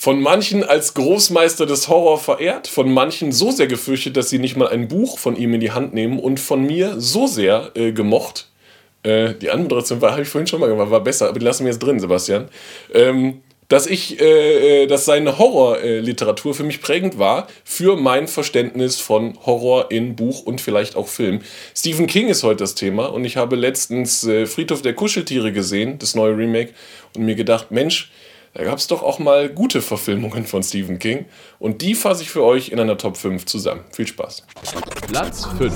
[0.00, 4.56] Von manchen als Großmeister des Horror verehrt, von manchen so sehr gefürchtet, dass sie nicht
[4.56, 7.90] mal ein Buch von ihm in die Hand nehmen und von mir so sehr äh,
[7.90, 8.48] gemocht.
[9.02, 11.64] Äh, die Anmoderation war, habe ich vorhin schon mal gemacht, war besser, aber die lassen
[11.64, 12.46] wir jetzt drin, Sebastian.
[12.94, 19.00] Ähm, dass ich, äh, äh dass seine Horrorliteratur für mich prägend war, für mein Verständnis
[19.00, 21.40] von Horror in Buch und vielleicht auch Film.
[21.74, 25.98] Stephen King ist heute das Thema und ich habe letztens äh, Friedhof der Kuscheltiere gesehen,
[25.98, 26.72] das neue Remake,
[27.16, 28.12] und mir gedacht, Mensch,
[28.58, 31.26] da gab es doch auch mal gute Verfilmungen von Stephen King.
[31.60, 33.84] Und die fasse ich für euch in einer Top 5 zusammen.
[33.92, 34.42] Viel Spaß.
[35.06, 35.72] Platz 5.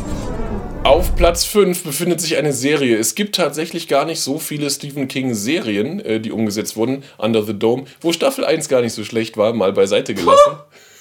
[0.83, 2.99] Auf Platz 5 befindet sich eine Serie.
[2.99, 7.05] Es gibt tatsächlich gar nicht so viele Stephen King-Serien, äh, die umgesetzt wurden.
[7.19, 10.57] Under the Dome, wo Staffel 1 gar nicht so schlecht war, mal beiseite gelassen.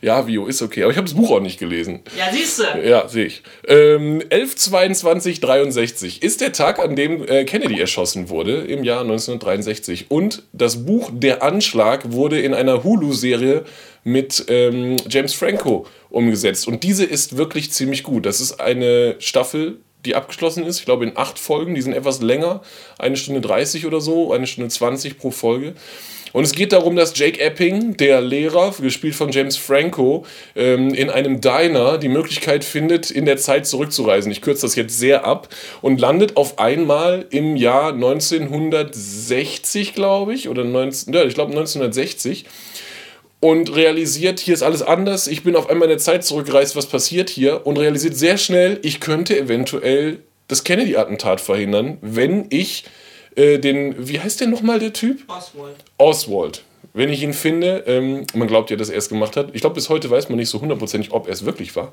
[0.00, 0.82] Ja, Vio, ist okay.
[0.82, 2.00] Aber ich habe das Buch auch nicht gelesen.
[2.16, 2.64] Ja, siehst du.
[2.82, 3.42] Ja, sehe ich.
[3.66, 10.10] Ähm, 11.22.63 ist der Tag, an dem äh, Kennedy erschossen wurde, im Jahr 1963.
[10.10, 13.64] Und das Buch Der Anschlag wurde in einer Hulu-Serie
[14.04, 16.68] mit ähm, James Franco umgesetzt.
[16.68, 18.26] Und diese ist wirklich ziemlich gut.
[18.26, 20.78] Das ist eine Staffel, die abgeschlossen ist.
[20.78, 21.74] Ich glaube in acht Folgen.
[21.74, 22.62] Die sind etwas länger.
[22.98, 25.74] Eine Stunde 30 oder so, eine Stunde 20 pro Folge.
[26.34, 31.08] Und es geht darum, dass Jake Epping, der Lehrer, gespielt von James Franco, ähm, in
[31.08, 34.32] einem Diner die Möglichkeit findet, in der Zeit zurückzureisen.
[34.32, 35.48] Ich kürze das jetzt sehr ab
[35.80, 42.46] und landet auf einmal im Jahr 1960, glaube ich, oder 19, ja, ich glaube 1960
[43.44, 46.86] und realisiert, hier ist alles anders, ich bin auf einmal in der Zeit zurückgereist, was
[46.86, 52.84] passiert hier und realisiert sehr schnell, ich könnte eventuell das Kennedy-Attentat verhindern, wenn ich
[53.36, 55.24] äh, den, wie heißt der nochmal, der Typ?
[55.28, 55.76] Oswald.
[55.98, 56.62] Oswald.
[56.94, 59.50] Wenn ich ihn finde, ähm, man glaubt ja, dass er es gemacht hat.
[59.52, 61.92] Ich glaube, bis heute weiß man nicht so hundertprozentig, ob er es wirklich war.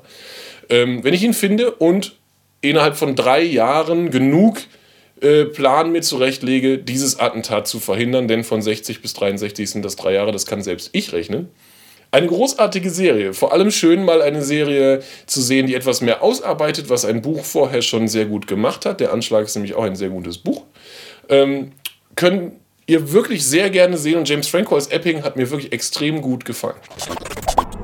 [0.70, 2.16] Ähm, wenn ich ihn finde und
[2.62, 4.56] innerhalb von drei Jahren genug
[5.22, 9.96] äh, Plan mir zurechtlege, dieses Attentat zu verhindern, denn von 60 bis 63 sind das
[9.96, 11.48] drei Jahre, das kann selbst ich rechnen.
[12.10, 13.32] Eine großartige Serie.
[13.32, 17.42] Vor allem schön, mal eine Serie zu sehen, die etwas mehr ausarbeitet, was ein Buch
[17.42, 19.00] vorher schon sehr gut gemacht hat.
[19.00, 20.64] Der Anschlag ist nämlich auch ein sehr gutes Buch.
[21.30, 21.72] Ähm,
[22.14, 26.20] können ihr wirklich sehr gerne sehen und James Franco als Epping hat mir wirklich extrem
[26.20, 26.76] gut gefallen.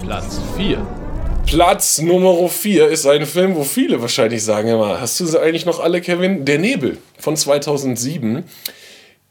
[0.00, 1.07] Platz 4.
[1.48, 5.64] Platz Nummer 4 ist ein Film, wo viele wahrscheinlich sagen, immer, hast du sie eigentlich
[5.64, 6.44] noch alle, Kevin?
[6.44, 8.44] Der Nebel von 2007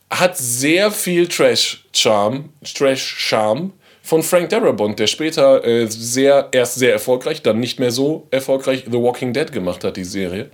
[0.09, 7.43] hat sehr viel Trash-Charme, Trash-Charme von Frank Darabont, der später äh, sehr, erst sehr erfolgreich,
[7.43, 10.49] dann nicht mehr so erfolgreich The Walking Dead gemacht hat, die Serie.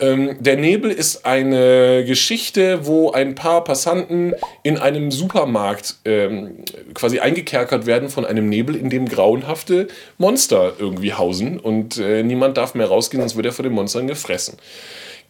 [0.00, 6.56] Ähm, der Nebel ist eine Geschichte, wo ein paar Passanten in einem Supermarkt ähm,
[6.94, 9.88] quasi eingekerkert werden von einem Nebel, in dem grauenhafte
[10.18, 14.06] Monster irgendwie hausen und äh, niemand darf mehr rausgehen, sonst wird er von den Monstern
[14.06, 14.58] gefressen.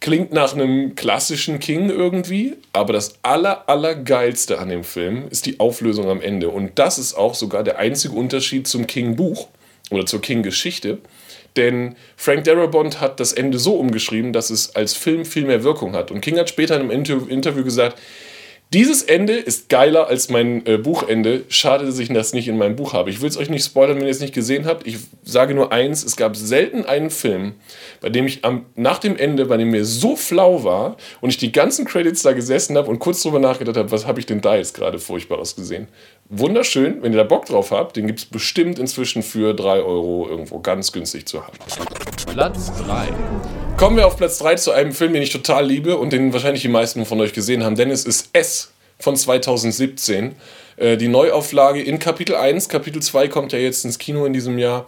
[0.01, 5.59] Klingt nach einem klassischen King irgendwie, aber das aller, allergeilste an dem Film ist die
[5.59, 6.49] Auflösung am Ende.
[6.49, 9.47] Und das ist auch sogar der einzige Unterschied zum King-Buch
[9.91, 10.99] oder zur King-Geschichte.
[11.55, 15.93] Denn Frank Darabont hat das Ende so umgeschrieben, dass es als Film viel mehr Wirkung
[15.93, 16.11] hat.
[16.11, 17.97] Und King hat später in einem Interview gesagt,
[18.73, 21.43] dieses Ende ist geiler als mein äh, Buchende.
[21.49, 23.09] Schade, dass ich das nicht in meinem Buch habe.
[23.09, 24.85] Ich will es euch nicht spoilern, wenn ihr es nicht gesehen habt.
[24.87, 27.53] Ich sage nur eins: Es gab selten einen Film,
[28.01, 31.37] bei dem ich am, nach dem Ende, bei dem mir so flau war und ich
[31.37, 34.41] die ganzen Credits da gesessen habe und kurz drüber nachgedacht habe, was habe ich denn
[34.41, 35.87] da jetzt gerade Furchtbares gesehen.
[36.29, 40.27] Wunderschön, wenn ihr da Bock drauf habt, den gibt es bestimmt inzwischen für 3 Euro
[40.27, 41.57] irgendwo ganz günstig zu haben.
[42.33, 43.64] Platz 3.
[43.77, 46.61] Kommen wir auf Platz 3 zu einem Film, den ich total liebe und den wahrscheinlich
[46.61, 50.33] die meisten von euch gesehen haben, denn es ist S von 2017.
[50.77, 52.69] Äh, die Neuauflage in Kapitel 1.
[52.69, 54.87] Kapitel 2 kommt ja jetzt ins Kino in diesem Jahr.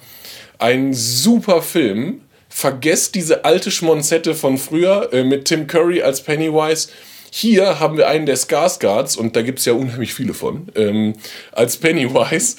[0.58, 2.22] Ein super Film.
[2.48, 6.88] Vergesst diese alte Schmonzette von früher äh, mit Tim Curry als Pennywise.
[7.30, 11.14] Hier haben wir einen der Skarsgards, und da gibt es ja unheimlich viele von, ähm,
[11.52, 12.56] als Pennywise.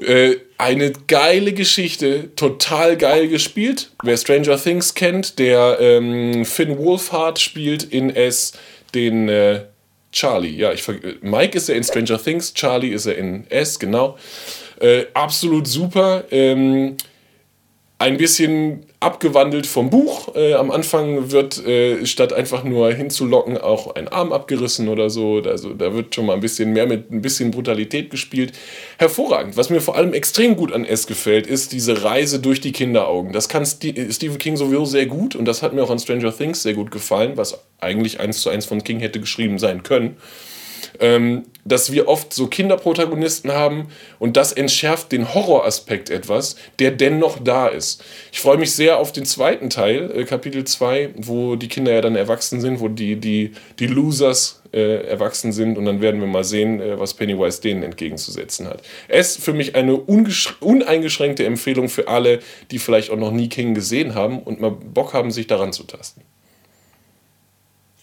[0.00, 3.90] Äh, eine geile Geschichte, total geil gespielt.
[4.02, 8.52] Wer Stranger Things kennt, der ähm, Finn Wolfhard spielt in S
[8.94, 9.66] den äh,
[10.10, 10.56] Charlie.
[10.56, 10.84] Ja, ich
[11.20, 14.18] Mike ist er in Stranger Things, Charlie ist er in S, genau.
[14.80, 16.24] Äh, absolut super.
[16.30, 16.96] Ähm,
[18.00, 20.36] ein bisschen abgewandelt vom Buch.
[20.36, 25.42] Äh, am Anfang wird äh, statt einfach nur hinzulocken auch ein Arm abgerissen oder so.
[25.44, 28.52] Also da wird schon mal ein bisschen mehr mit ein bisschen Brutalität gespielt.
[28.98, 29.56] Hervorragend.
[29.56, 33.32] Was mir vor allem extrem gut an S gefällt, ist diese Reise durch die Kinderaugen.
[33.32, 36.36] Das kann St Stephen King sowieso sehr gut und das hat mir auch an Stranger
[36.36, 40.18] Things sehr gut gefallen, was eigentlich eins zu eins von King hätte geschrieben sein können.
[41.00, 43.88] Ähm, dass wir oft so Kinderprotagonisten haben
[44.18, 48.02] und das entschärft den Horroraspekt etwas, der dennoch da ist.
[48.32, 52.00] Ich freue mich sehr auf den zweiten Teil, äh, Kapitel 2, wo die Kinder ja
[52.00, 56.28] dann erwachsen sind, wo die, die, die Losers äh, erwachsen sind und dann werden wir
[56.28, 58.82] mal sehen, äh, was Pennywise denen entgegenzusetzen hat.
[59.08, 62.40] Es ist für mich eine uneingeschränkte Empfehlung für alle,
[62.70, 65.84] die vielleicht auch noch nie King gesehen haben und mal Bock haben, sich daran zu
[65.84, 66.22] tasten.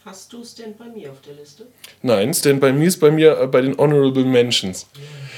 [0.05, 1.65] Hast du Stand By Me auf der Liste?
[2.03, 4.85] Nein, Stand By Me ist bei mir äh, bei den Honorable Mentions.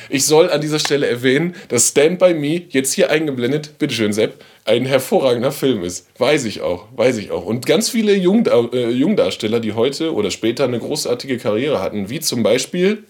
[0.09, 4.43] Ich soll an dieser Stelle erwähnen, dass Stand By Me, jetzt hier eingeblendet, bitteschön Sepp,
[4.65, 6.09] ein hervorragender Film ist.
[6.19, 7.45] Weiß ich auch, weiß ich auch.
[7.45, 12.19] Und ganz viele Jungda äh, Jungdarsteller, die heute oder später eine großartige Karriere hatten, wie
[12.19, 13.05] zum Beispiel...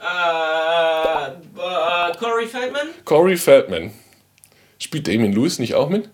[0.00, 2.86] Äh, äh, Corey Feldman?
[3.04, 3.90] Corey Feldman.
[4.78, 6.08] Spielt Damien Lewis nicht auch mit?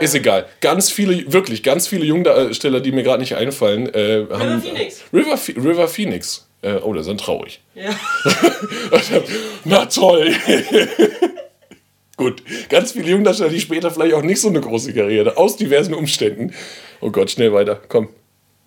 [0.00, 0.46] Ist egal.
[0.60, 4.62] Ganz viele, wirklich, ganz viele Jungdarsteller, die mir gerade nicht einfallen, äh, River haben.
[4.62, 5.02] Phoenix.
[5.12, 6.46] River, River Phoenix.
[6.62, 7.60] Äh, oh, das ist dann traurig.
[7.74, 7.90] Ja.
[9.64, 10.32] Na toll.
[12.16, 15.94] Gut, ganz viele Jungdarsteller, die später vielleicht auch nicht so eine große Karriere, aus diversen
[15.94, 16.54] Umständen.
[17.00, 17.80] Oh Gott, schnell weiter.
[17.88, 18.10] Komm.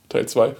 [0.10, 0.56] Teil 2.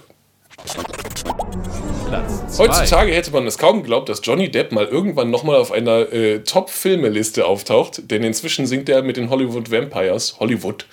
[2.08, 2.68] Platz 2.
[2.68, 6.38] Heutzutage hätte man es kaum geglaubt, dass Johnny Depp mal irgendwann nochmal auf einer äh,
[6.40, 10.86] Top-Filmeliste auftaucht, denn inzwischen singt er mit den Hollywood Vampires, Hollywood.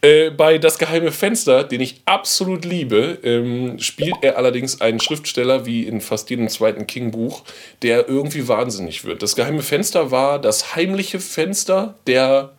[0.00, 5.66] Äh, bei Das geheime Fenster, den ich absolut liebe, ähm, spielt er allerdings einen Schriftsteller
[5.66, 7.42] wie in fast jedem zweiten King-Buch,
[7.82, 9.22] der irgendwie wahnsinnig wird.
[9.22, 12.52] Das geheime Fenster war das heimliche Fenster der.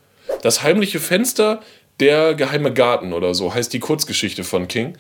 [0.44, 1.62] Das heimliche Fenster
[2.00, 4.94] der geheime Garten oder so heißt die Kurzgeschichte von King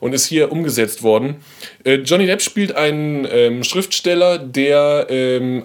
[0.00, 1.36] und ist hier umgesetzt worden.
[1.84, 5.62] Äh, Johnny Depp spielt einen ähm, Schriftsteller, der ähm,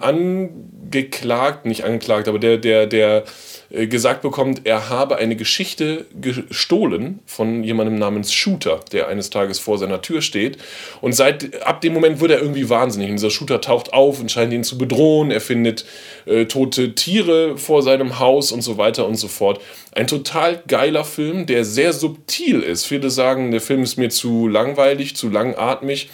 [0.86, 3.24] angeklagt, nicht angeklagt, aber der, der, der
[3.70, 9.58] äh, gesagt bekommt, er habe eine Geschichte gestohlen von jemandem namens Shooter, der eines Tages
[9.58, 10.58] vor seiner Tür steht.
[11.00, 13.10] Und seit ab dem Moment wird er irgendwie wahnsinnig.
[13.10, 15.30] Und dieser Shooter taucht auf und scheint ihn zu bedrohen.
[15.30, 15.84] Er findet
[16.26, 19.60] äh, tote Tiere vor seinem Haus und so weiter und so fort.
[19.92, 22.86] Ein total geiler Film, der sehr subtil ist.
[22.86, 26.08] Viele sagen, der Film ist mir zu langweilig, zu langatmig.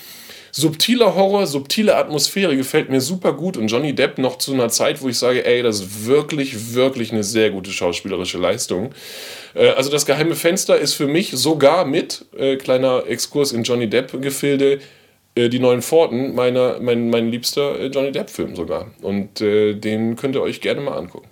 [0.55, 5.01] Subtiler Horror, subtile Atmosphäre gefällt mir super gut und Johnny Depp noch zu einer Zeit,
[5.01, 8.91] wo ich sage, ey, das ist wirklich, wirklich eine sehr gute schauspielerische Leistung.
[9.55, 13.89] Äh, also das geheime Fenster ist für mich sogar mit, äh, kleiner Exkurs in Johnny
[13.89, 14.81] Depp-Gefilde,
[15.35, 18.91] äh, die neuen Pforten, meiner, mein, mein liebster äh, Johnny Depp-Film sogar.
[19.01, 21.29] Und äh, den könnt ihr euch gerne mal angucken.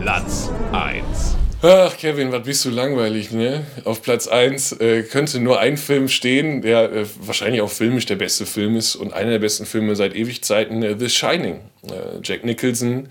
[0.00, 1.36] Platz 1.
[1.68, 3.66] Ach, Kevin, was bist du langweilig, ne?
[3.82, 8.14] Auf Platz 1 äh, könnte nur ein Film stehen, der äh, wahrscheinlich auch filmisch der
[8.14, 11.62] beste Film ist und einer der besten Filme seit Ewigzeiten, äh, The Shining.
[11.82, 13.08] Äh, Jack Nicholson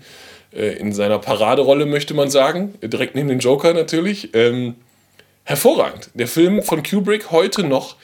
[0.54, 4.30] äh, in seiner Paraderolle, möchte man sagen, direkt neben dem Joker natürlich.
[4.32, 4.76] Ähm,
[5.44, 6.08] hervorragend.
[6.14, 7.96] Der Film von Kubrick heute noch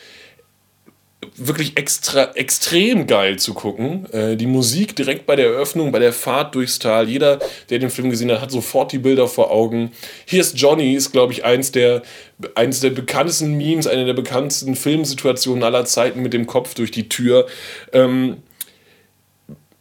[1.37, 4.07] wirklich extra, extrem geil zu gucken.
[4.13, 7.09] Äh, die Musik direkt bei der Eröffnung, bei der Fahrt durchs Tal.
[7.09, 7.39] Jeder,
[7.71, 9.93] der den Film gesehen hat, hat sofort die Bilder vor Augen.
[10.27, 12.03] Hier ist Johnny, ist, glaube ich, eins der,
[12.55, 17.09] eins der bekanntesten Memes, eine der bekanntesten Filmsituationen aller Zeiten mit dem Kopf durch die
[17.09, 17.47] Tür.
[17.93, 18.39] Ähm,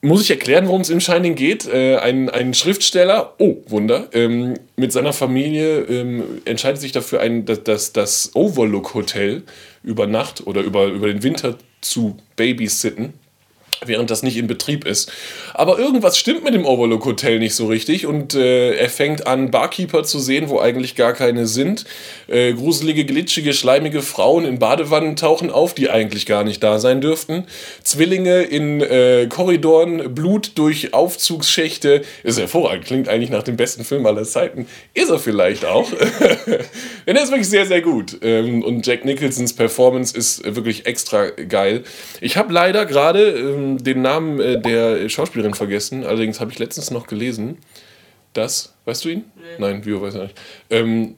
[0.01, 1.67] muss ich erklären, worum es im Shining geht?
[1.67, 7.45] Äh, ein, ein Schriftsteller, oh Wunder, ähm, mit seiner Familie ähm, entscheidet sich dafür, ein,
[7.45, 9.43] das, das, Overlook Hotel
[9.83, 13.13] über Nacht oder über, über den Winter zu babysitten
[13.83, 15.11] während das nicht in Betrieb ist.
[15.55, 19.49] Aber irgendwas stimmt mit dem Overlook Hotel nicht so richtig und äh, er fängt an,
[19.49, 21.85] Barkeeper zu sehen, wo eigentlich gar keine sind.
[22.27, 27.01] Äh, gruselige, glitschige, schleimige Frauen in Badewannen tauchen auf, die eigentlich gar nicht da sein
[27.01, 27.45] dürften.
[27.81, 32.03] Zwillinge in äh, Korridoren, Blut durch Aufzugsschächte.
[32.23, 34.67] Ist hervorragend, klingt eigentlich nach dem besten Film aller Zeiten.
[34.93, 35.89] Ist er vielleicht auch.
[37.07, 38.19] Denn er ist wirklich sehr, sehr gut.
[38.21, 41.83] Ähm, und Jack Nicholsons Performance ist wirklich extra geil.
[42.19, 46.03] Ich habe leider gerade ähm, den Namen äh, der Schauspielerin vergessen.
[46.03, 47.57] Allerdings habe ich letztens noch gelesen,
[48.33, 49.25] dass, weißt du ihn?
[49.57, 50.39] Nein, Bio weiß er nicht.
[50.69, 51.15] Ähm,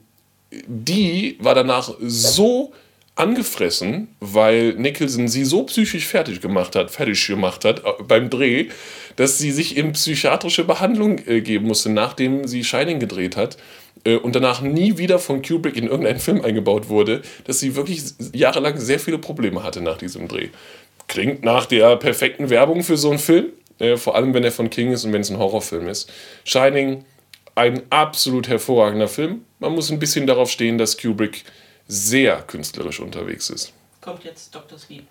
[0.66, 2.72] die war danach so
[3.16, 8.68] angefressen, weil Nicholson sie so psychisch fertig gemacht hat, fertig gemacht hat äh, beim Dreh,
[9.16, 13.56] dass sie sich in psychiatrische Behandlung äh, geben musste, nachdem sie Shining gedreht hat
[14.04, 18.02] äh, und danach nie wieder von Kubrick in irgendeinen Film eingebaut wurde, dass sie wirklich
[18.32, 20.48] jahrelang sehr viele Probleme hatte nach diesem Dreh.
[21.08, 24.70] Klingt nach der perfekten Werbung für so einen Film, äh, vor allem wenn er von
[24.70, 26.10] King ist und wenn es ein Horrorfilm ist.
[26.44, 27.04] Shining,
[27.54, 29.44] ein absolut hervorragender Film.
[29.58, 31.44] Man muss ein bisschen darauf stehen, dass Kubrick
[31.86, 33.72] sehr künstlerisch unterwegs ist.
[34.00, 34.78] Kommt jetzt Dr.
[34.78, 35.04] Sleep.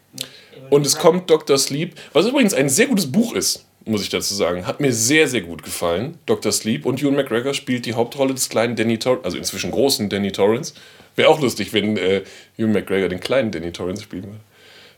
[0.70, 1.58] Und es kommt Dr.
[1.58, 4.68] Sleep, was übrigens ein sehr gutes Buch ist, muss ich dazu sagen.
[4.68, 6.20] Hat mir sehr, sehr gut gefallen.
[6.26, 6.52] Dr.
[6.52, 10.32] Sleep und Ewan McGregor spielt die Hauptrolle des kleinen Danny Torrance, also inzwischen großen Danny
[10.32, 10.74] Torrance.
[11.16, 12.24] Wäre auch lustig, wenn äh,
[12.58, 14.40] Ewan McGregor den kleinen Danny Torrance spielen würde.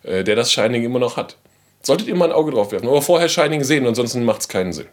[0.05, 1.37] Äh, der das Shining immer noch hat.
[1.81, 2.87] Solltet ihr mal ein Auge drauf werfen.
[2.87, 4.87] Aber vorher Shining sehen, ansonsten macht es keinen Sinn.